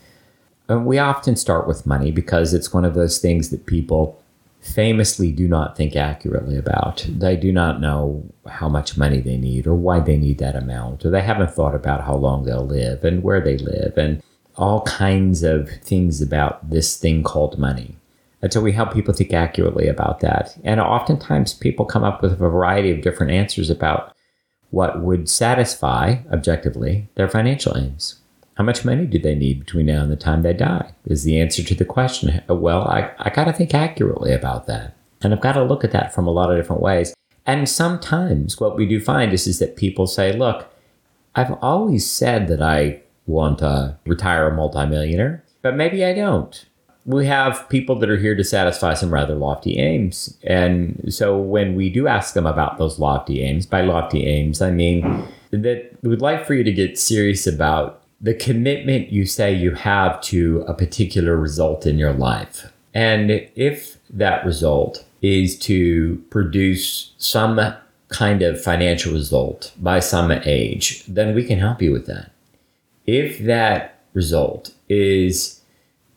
[0.68, 4.20] And we often start with money because it's one of those things that people
[4.66, 7.06] famously do not think accurately about.
[7.08, 11.04] They do not know how much money they need or why they need that amount,
[11.04, 14.22] or they haven't thought about how long they'll live and where they live and
[14.56, 17.96] all kinds of things about this thing called money.
[18.42, 20.56] And so we help people think accurately about that.
[20.64, 24.14] And oftentimes people come up with a variety of different answers about
[24.70, 28.20] what would satisfy, objectively, their financial aims.
[28.56, 30.92] How much money do they need between now and the time they die?
[31.04, 32.42] Is the answer to the question.
[32.48, 34.94] Well, I, I got to think accurately about that.
[35.22, 37.14] And I've got to look at that from a lot of different ways.
[37.44, 40.68] And sometimes what we do find is, is that people say, look,
[41.34, 46.64] I've always said that I want to retire a multimillionaire, but maybe I don't
[47.06, 50.36] we have people that are here to satisfy some rather lofty aims.
[50.42, 54.72] And so when we do ask them about those lofty aims, by lofty aims, I
[54.72, 59.72] mean that we'd like for you to get serious about the commitment you say you
[59.72, 62.72] have to a particular result in your life.
[62.94, 67.60] And if that result is to produce some
[68.08, 72.30] kind of financial result by some age, then we can help you with that.
[73.06, 75.60] If that result is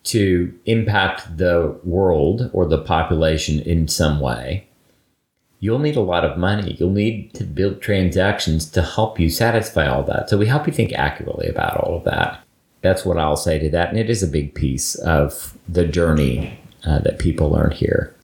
[0.04, 4.66] to impact the world or the population in some way,
[5.60, 6.76] you'll need a lot of money.
[6.78, 10.28] You'll need to build transactions to help you satisfy all that.
[10.28, 12.42] So we help you think accurately about all of that.
[12.80, 13.90] That's what I'll say to that.
[13.90, 18.16] And it is a big piece of the journey uh, that people learn here.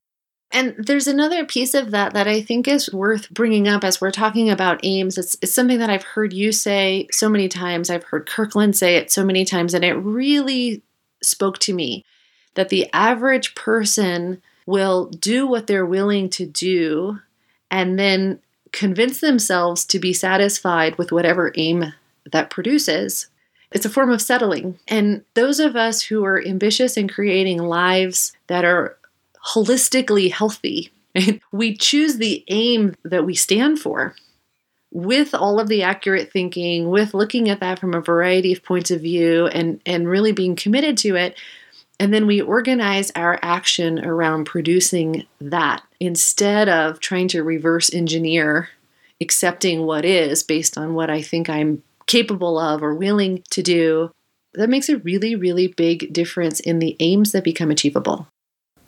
[0.51, 4.11] And there's another piece of that that I think is worth bringing up as we're
[4.11, 5.19] talking about aims.
[5.19, 7.91] It's, it's, something that I've heard you say so many times.
[7.91, 10.83] I've heard Kirkland say it so many times, and it really
[11.23, 12.05] spoke to me
[12.55, 17.21] that the average person will do what they're willing to do
[17.71, 18.41] and then
[18.73, 21.93] convince themselves to be satisfied with whatever aim
[22.33, 23.29] that produces.
[23.73, 24.79] It's a form of settling.
[24.87, 28.97] And those of us who are ambitious in creating lives that are
[29.55, 30.91] holistically healthy,
[31.53, 34.15] we choose the aim that we stand for
[34.93, 38.91] with all of the accurate thinking, with looking at that from a variety of points
[38.91, 41.37] of view and, and really being committed to it.
[41.99, 48.69] And then we organize our action around producing that instead of trying to reverse engineer
[49.21, 54.11] accepting what is based on what I think I'm capable of or willing to do.
[54.55, 58.29] That makes a really, really big difference in the aims that become achievable.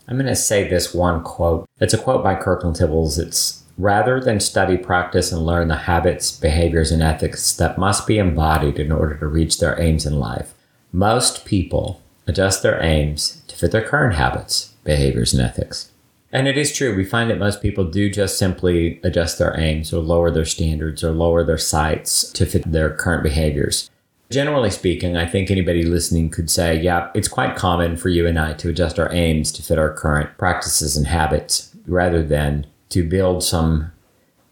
[0.06, 1.66] I'm going to say this one quote.
[1.80, 3.18] It's a quote by Kirkland Tibbels.
[3.18, 8.18] It's rather than study, practice, and learn the habits, behaviors, and ethics that must be
[8.18, 10.54] embodied in order to reach their aims in life.
[10.92, 15.90] Most people adjust their aims to fit their current habits, behaviors, and ethics.
[16.30, 19.92] And it is true, we find that most people do just simply adjust their aims
[19.92, 23.90] or lower their standards or lower their sights to fit their current behaviors.
[24.30, 28.38] Generally speaking, I think anybody listening could say, yeah, it's quite common for you and
[28.38, 33.08] I to adjust our aims to fit our current practices and habits rather than to
[33.08, 33.90] build some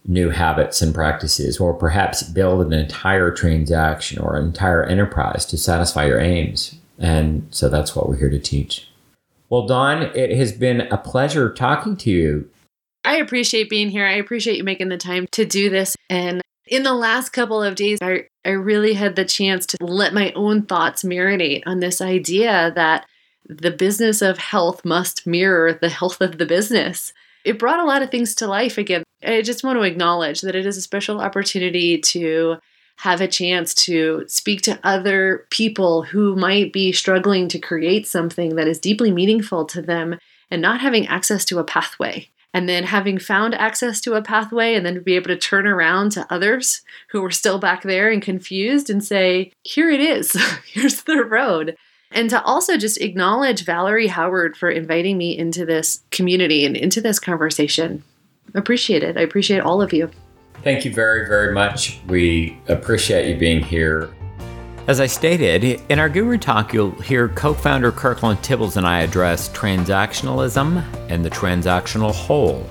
[0.06, 5.58] new habits and practices, or perhaps build an entire transaction or an entire enterprise to
[5.58, 6.76] satisfy your aims.
[6.98, 8.88] And so that's what we're here to teach.
[9.48, 12.50] Well, Dawn, it has been a pleasure talking to you.
[13.04, 14.04] I appreciate being here.
[14.04, 15.94] I appreciate you making the time to do this.
[16.10, 20.12] And in the last couple of days, I, I really had the chance to let
[20.12, 23.06] my own thoughts marinate on this idea that
[23.48, 27.12] the business of health must mirror the health of the business.
[27.44, 29.04] It brought a lot of things to life again.
[29.24, 32.56] I just want to acknowledge that it is a special opportunity to
[32.96, 38.56] have a chance to speak to other people who might be struggling to create something
[38.56, 40.18] that is deeply meaningful to them
[40.50, 44.74] and not having access to a pathway and then having found access to a pathway
[44.74, 46.80] and then be able to turn around to others
[47.10, 50.32] who were still back there and confused and say here it is
[50.72, 51.76] here's the road
[52.10, 57.00] and to also just acknowledge Valerie Howard for inviting me into this community and into
[57.00, 58.04] this conversation.
[58.54, 59.16] Appreciate it.
[59.16, 60.10] I appreciate all of you.
[60.62, 62.00] Thank you very, very much.
[62.06, 64.12] We appreciate you being here.
[64.88, 69.00] As I stated, in our Guru Talk, you'll hear co founder Kirkland Tibbels and I
[69.00, 72.64] address transactionalism and the transactional whole,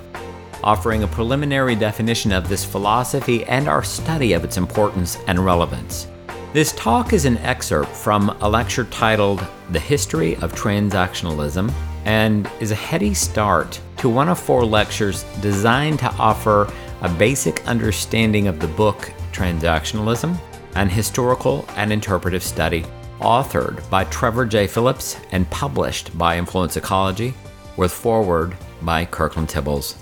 [0.63, 6.07] offering a preliminary definition of this philosophy and our study of its importance and relevance.
[6.53, 11.69] This talk is an excerpt from a lecture titled The History of Transactionalism
[12.05, 16.71] and is a heady start to one of four lectures designed to offer
[17.05, 20.35] a basic understanding of the book Transactionalism,
[20.73, 22.83] an historical and interpretive study,
[23.19, 24.65] authored by Trevor J.
[24.65, 27.35] Phillips and published by Influence Ecology,
[27.77, 29.93] with foreword by Kirkland Tibbels.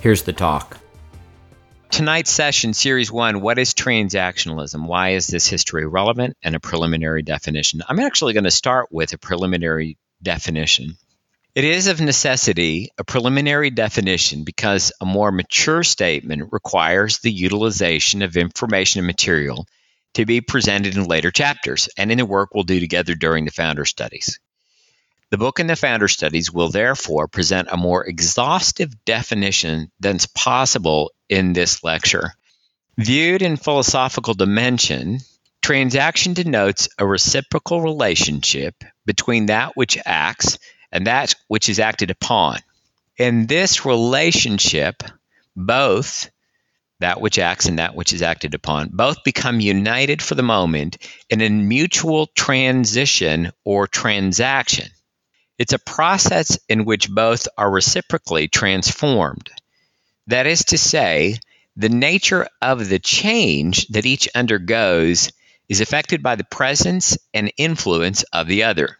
[0.00, 0.76] Here's the talk
[1.92, 4.88] tonight's session, Series 1, What is Transactionalism?
[4.88, 6.36] Why is this history relevant?
[6.42, 7.82] And a preliminary definition.
[7.88, 10.96] I'm actually going to start with a preliminary definition.
[11.52, 18.22] It is of necessity a preliminary definition because a more mature statement requires the utilization
[18.22, 19.66] of information and material
[20.14, 23.50] to be presented in later chapters and in the work we'll do together during the
[23.50, 24.38] founder studies.
[25.30, 31.10] The book and the founder studies will therefore present a more exhaustive definition than's possible
[31.28, 32.32] in this lecture.
[32.96, 35.18] Viewed in philosophical dimension,
[35.62, 40.56] transaction denotes a reciprocal relationship between that which acts
[40.92, 42.58] and that which is acted upon.
[43.16, 45.02] In this relationship,
[45.54, 46.30] both
[47.00, 50.98] that which acts and that which is acted upon, both become united for the moment
[51.28, 54.88] in a mutual transition or transaction.
[55.58, 59.50] It's a process in which both are reciprocally transformed.
[60.26, 61.38] That is to say,
[61.76, 65.32] the nature of the change that each undergoes
[65.68, 68.99] is affected by the presence and influence of the other.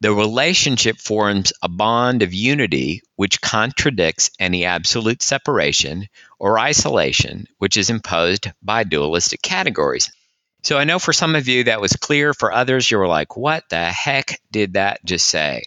[0.00, 6.06] The relationship forms a bond of unity which contradicts any absolute separation
[6.38, 10.12] or isolation which is imposed by dualistic categories.
[10.62, 12.34] So I know for some of you that was clear.
[12.34, 15.62] For others, you were like, what the heck did that just say?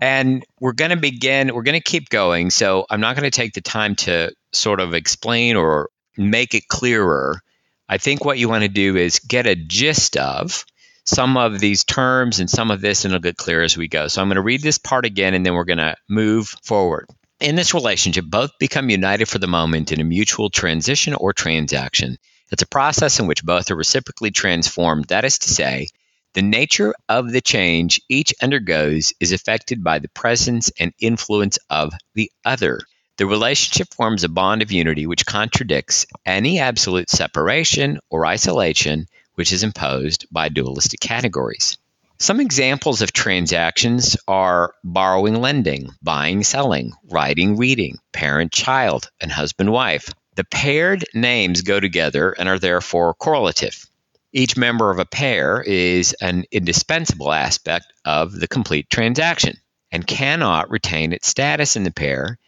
[0.00, 2.50] And we're going to begin, we're going to keep going.
[2.50, 6.68] So I'm not going to take the time to sort of explain or make it
[6.68, 7.40] clearer.
[7.88, 10.64] I think what you want to do is get a gist of
[11.04, 14.08] some of these terms and some of this, and it'll get clear as we go.
[14.08, 17.08] So I'm going to read this part again, and then we're going to move forward.
[17.40, 22.16] In this relationship, both become united for the moment in a mutual transition or transaction.
[22.50, 25.06] It's a process in which both are reciprocally transformed.
[25.06, 25.88] That is to say,
[26.34, 31.92] the nature of the change each undergoes is affected by the presence and influence of
[32.14, 32.80] the other.
[33.18, 39.52] The relationship forms a bond of unity which contradicts any absolute separation or isolation which
[39.52, 41.78] is imposed by dualistic categories.
[42.18, 49.72] Some examples of transactions are borrowing, lending, buying, selling, writing, reading, parent, child, and husband,
[49.72, 50.08] wife.
[50.36, 53.86] The paired names go together and are therefore correlative.
[54.32, 59.58] Each member of a pair is an indispensable aspect of the complete transaction
[59.92, 62.38] and cannot retain its status in the pair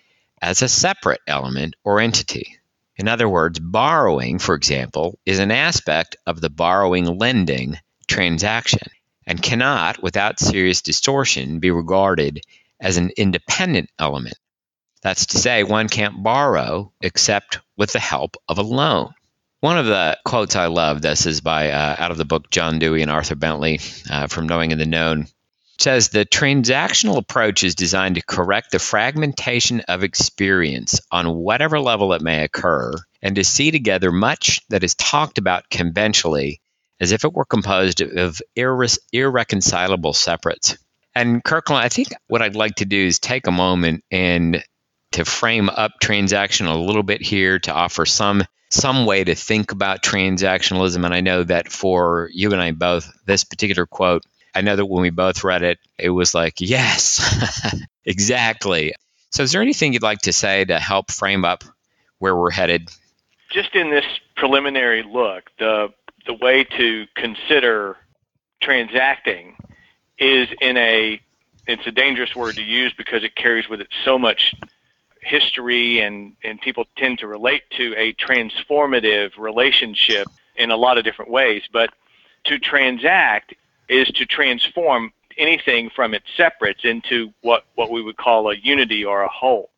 [0.42, 2.58] as a separate element or entity.
[2.96, 8.88] In other words, borrowing, for example, is an aspect of the borrowing lending transaction
[9.26, 12.40] and cannot, without serious distortion, be regarded
[12.80, 14.38] as an independent element.
[15.02, 19.12] That's to say, one can't borrow except with the help of a loan.
[19.60, 22.78] One of the quotes I love, this is by uh, out of the book John
[22.78, 23.80] Dewey and Arthur Bentley
[24.10, 25.26] uh, from Knowing and the Known.
[25.80, 32.12] Says the transactional approach is designed to correct the fragmentation of experience on whatever level
[32.12, 36.60] it may occur and to see together much that is talked about conventionally
[37.00, 40.78] as if it were composed of irre- irreconcilable separates.
[41.14, 44.62] And Kirkland, I think what I'd like to do is take a moment and
[45.12, 49.72] to frame up transactional a little bit here to offer some some way to think
[49.72, 51.04] about transactionalism.
[51.04, 54.24] And I know that for you and I both, this particular quote
[54.56, 57.20] I know that when we both read it, it was like, yes,
[58.06, 58.94] exactly.
[59.28, 61.62] So, is there anything you'd like to say to help frame up
[62.20, 62.88] where we're headed?
[63.50, 65.92] Just in this preliminary look, the
[66.24, 67.98] the way to consider
[68.62, 69.56] transacting
[70.18, 71.20] is in a
[71.66, 74.54] it's a dangerous word to use because it carries with it so much
[75.20, 81.04] history and, and people tend to relate to a transformative relationship in a lot of
[81.04, 81.62] different ways.
[81.70, 81.90] But
[82.44, 83.54] to transact
[83.88, 89.04] is to transform anything from its separates into what, what we would call a unity
[89.04, 89.70] or a whole.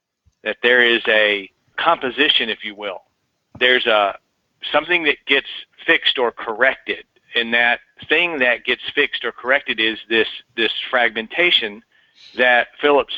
[0.44, 3.02] That there is a composition, if you will.
[3.59, 4.18] There's a
[4.72, 5.48] something that gets
[5.86, 7.04] fixed or corrected.
[7.34, 11.82] And that thing that gets fixed or corrected is this this fragmentation
[12.36, 13.14] that Phillips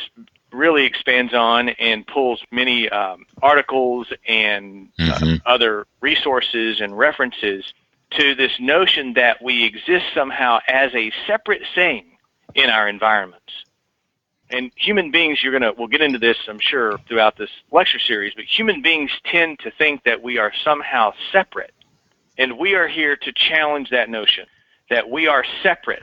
[0.52, 5.34] really expands on and pulls many um, articles and uh, mm-hmm.
[5.34, 7.72] uh, other resources and references
[8.10, 12.16] to this notion that we exist somehow as a separate thing
[12.54, 13.52] in our environments.
[14.50, 18.34] And human beings, you're to, we'll get into this, I'm sure, throughout this lecture series,
[18.34, 21.72] but human beings tend to think that we are somehow separate.
[22.36, 24.46] And we are here to challenge that notion
[24.88, 26.02] that we are separate.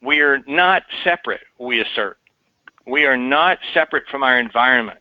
[0.00, 2.18] We are not separate, we assert.
[2.86, 5.00] We are not separate from our environment.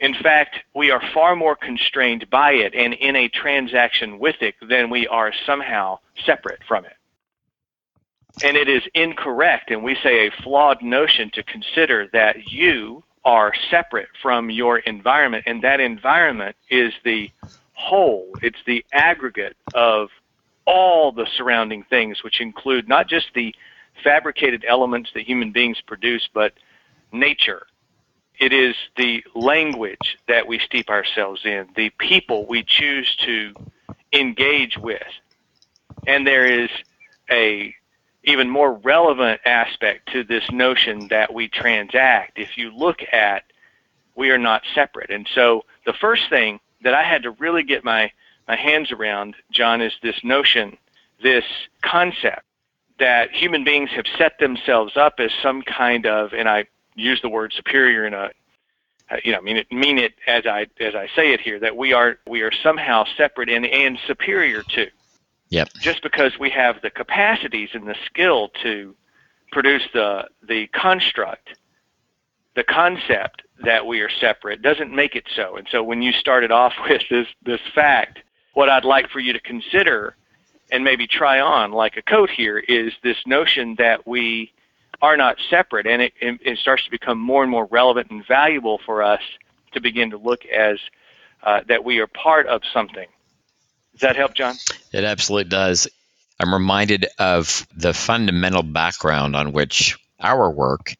[0.00, 4.54] In fact, we are far more constrained by it and in a transaction with it
[4.68, 6.96] than we are somehow separate from it.
[8.44, 13.54] And it is incorrect, and we say a flawed notion to consider that you are
[13.70, 17.30] separate from your environment, and that environment is the
[17.72, 20.10] whole, it's the aggregate of
[20.66, 23.54] all the surrounding things, which include not just the
[24.04, 26.52] fabricated elements that human beings produce, but
[27.12, 27.66] nature.
[28.38, 33.54] It is the language that we steep ourselves in, the people we choose to
[34.12, 35.02] engage with.
[36.06, 36.70] And there is
[37.30, 37.74] a
[38.24, 42.38] even more relevant aspect to this notion that we transact.
[42.38, 43.44] If you look at
[44.16, 45.10] we are not separate.
[45.10, 48.10] And so the first thing that I had to really get my,
[48.48, 50.76] my hands around, John, is this notion,
[51.22, 51.44] this
[51.82, 52.42] concept
[52.98, 56.66] that human beings have set themselves up as some kind of, and I
[56.96, 58.30] use the word superior in a
[59.22, 61.92] you know, mean it mean it as I as I say it here that we
[61.92, 64.88] are we are somehow separate and and superior to.
[65.50, 65.68] Yep.
[65.80, 68.96] Just because we have the capacities and the skill to
[69.52, 71.56] produce the the construct,
[72.56, 75.56] the concept that we are separate doesn't make it so.
[75.56, 78.18] And so when you started off with this this fact,
[78.54, 80.16] what I'd like for you to consider
[80.72, 84.52] and maybe try on like a coat here is this notion that we
[85.02, 88.80] are not separate, and it, it, starts to become more and more relevant and valuable
[88.84, 89.20] for us
[89.72, 90.78] to begin to look as
[91.42, 93.06] uh, that we are part of something.
[93.92, 94.54] Does that help, John?
[94.92, 95.88] It absolutely does.
[96.38, 100.94] I'm reminded of the fundamental background on which our work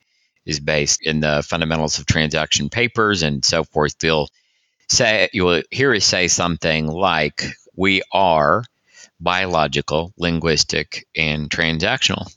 [0.47, 3.97] is based in the fundamentals of transaction papers and so forth.
[4.03, 4.31] You'll
[4.89, 7.45] say you will hear us say something like,
[7.75, 8.65] "We are
[9.21, 12.33] biological, linguistic, and transactional."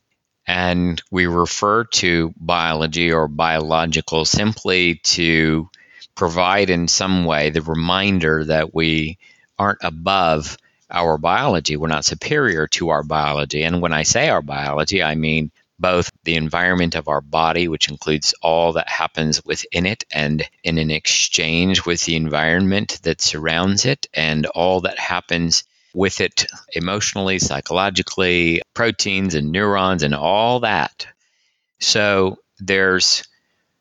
[0.49, 5.69] And we refer to biology or biological simply to
[6.15, 9.19] provide in some way the reminder that we
[9.59, 10.57] aren't above
[10.89, 11.77] our biology.
[11.77, 13.61] We're not superior to our biology.
[13.61, 17.87] And when I say our biology, I mean both the environment of our body, which
[17.87, 23.85] includes all that happens within it and in an exchange with the environment that surrounds
[23.85, 31.07] it, and all that happens with it emotionally, psychologically, proteins and neurons and all that.
[31.79, 33.23] So there's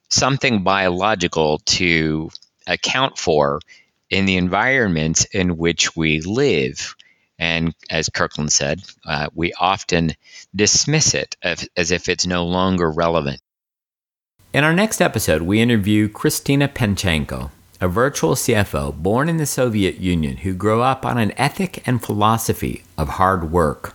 [0.09, 2.31] something biological to
[2.67, 3.61] account for
[4.11, 6.95] in the environments in which we live.
[7.39, 10.13] And as Kirkland said, uh, we often
[10.55, 13.41] dismiss it as, if it's no longer relevant.
[14.53, 17.51] In our next episode, we interview Christina Panchenko
[17.81, 22.03] a virtual CFO born in the Soviet Union who grew up on an ethic and
[22.03, 23.95] philosophy of hard work.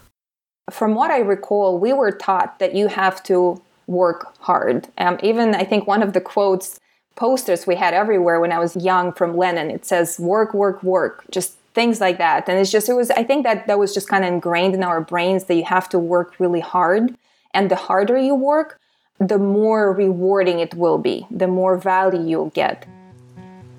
[0.71, 4.87] From what I recall, we were taught that you have to work hard.
[4.97, 6.79] Um, even I think one of the quotes,
[7.15, 11.25] posters we had everywhere when I was young from Lenin, it says, work, work, work,
[11.31, 12.47] just things like that.
[12.47, 14.83] And it's just, it was, I think that that was just kind of ingrained in
[14.83, 17.15] our brains that you have to work really hard.
[17.53, 18.79] And the harder you work,
[19.19, 22.87] the more rewarding it will be, the more value you'll get.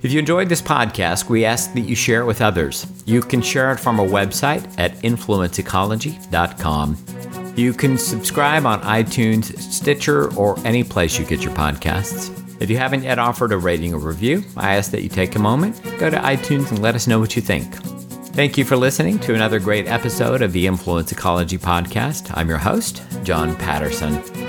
[0.04, 2.86] If you enjoyed this podcast, we ask that you share it with others.
[3.06, 7.54] You can share it from our website at influenceecology.com.
[7.56, 12.30] You can subscribe on iTunes, Stitcher, or any place you get your podcasts.
[12.60, 15.38] If you haven't yet offered a rating or review, I ask that you take a
[15.38, 17.74] moment, go to iTunes, and let us know what you think.
[18.34, 22.30] Thank you for listening to another great episode of the Influence Ecology Podcast.
[22.36, 24.43] I'm your host, John Patterson.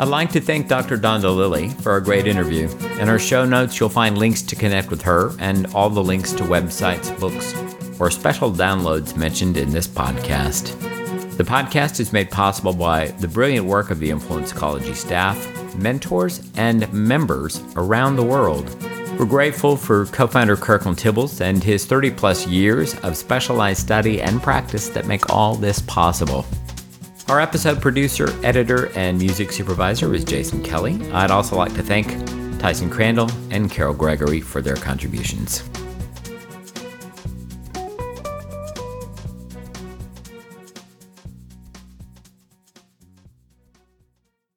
[0.00, 0.96] I'd like to thank Dr.
[0.96, 2.68] Dawn Dalili for a great interview.
[3.00, 6.32] In our show notes, you'll find links to connect with her and all the links
[6.34, 7.54] to websites, books,
[8.00, 10.78] or special downloads mentioned in this podcast.
[11.36, 15.36] The podcast is made possible by the brilliant work of the Influence Ecology staff,
[15.76, 18.68] mentors, and members around the world
[19.18, 24.22] we're grateful for co founder Kirkland Tibbels and his 30 plus years of specialized study
[24.22, 26.46] and practice that make all this possible.
[27.28, 30.98] Our episode producer, editor, and music supervisor is Jason Kelly.
[31.12, 32.08] I'd also like to thank
[32.58, 35.62] Tyson Crandall and Carol Gregory for their contributions.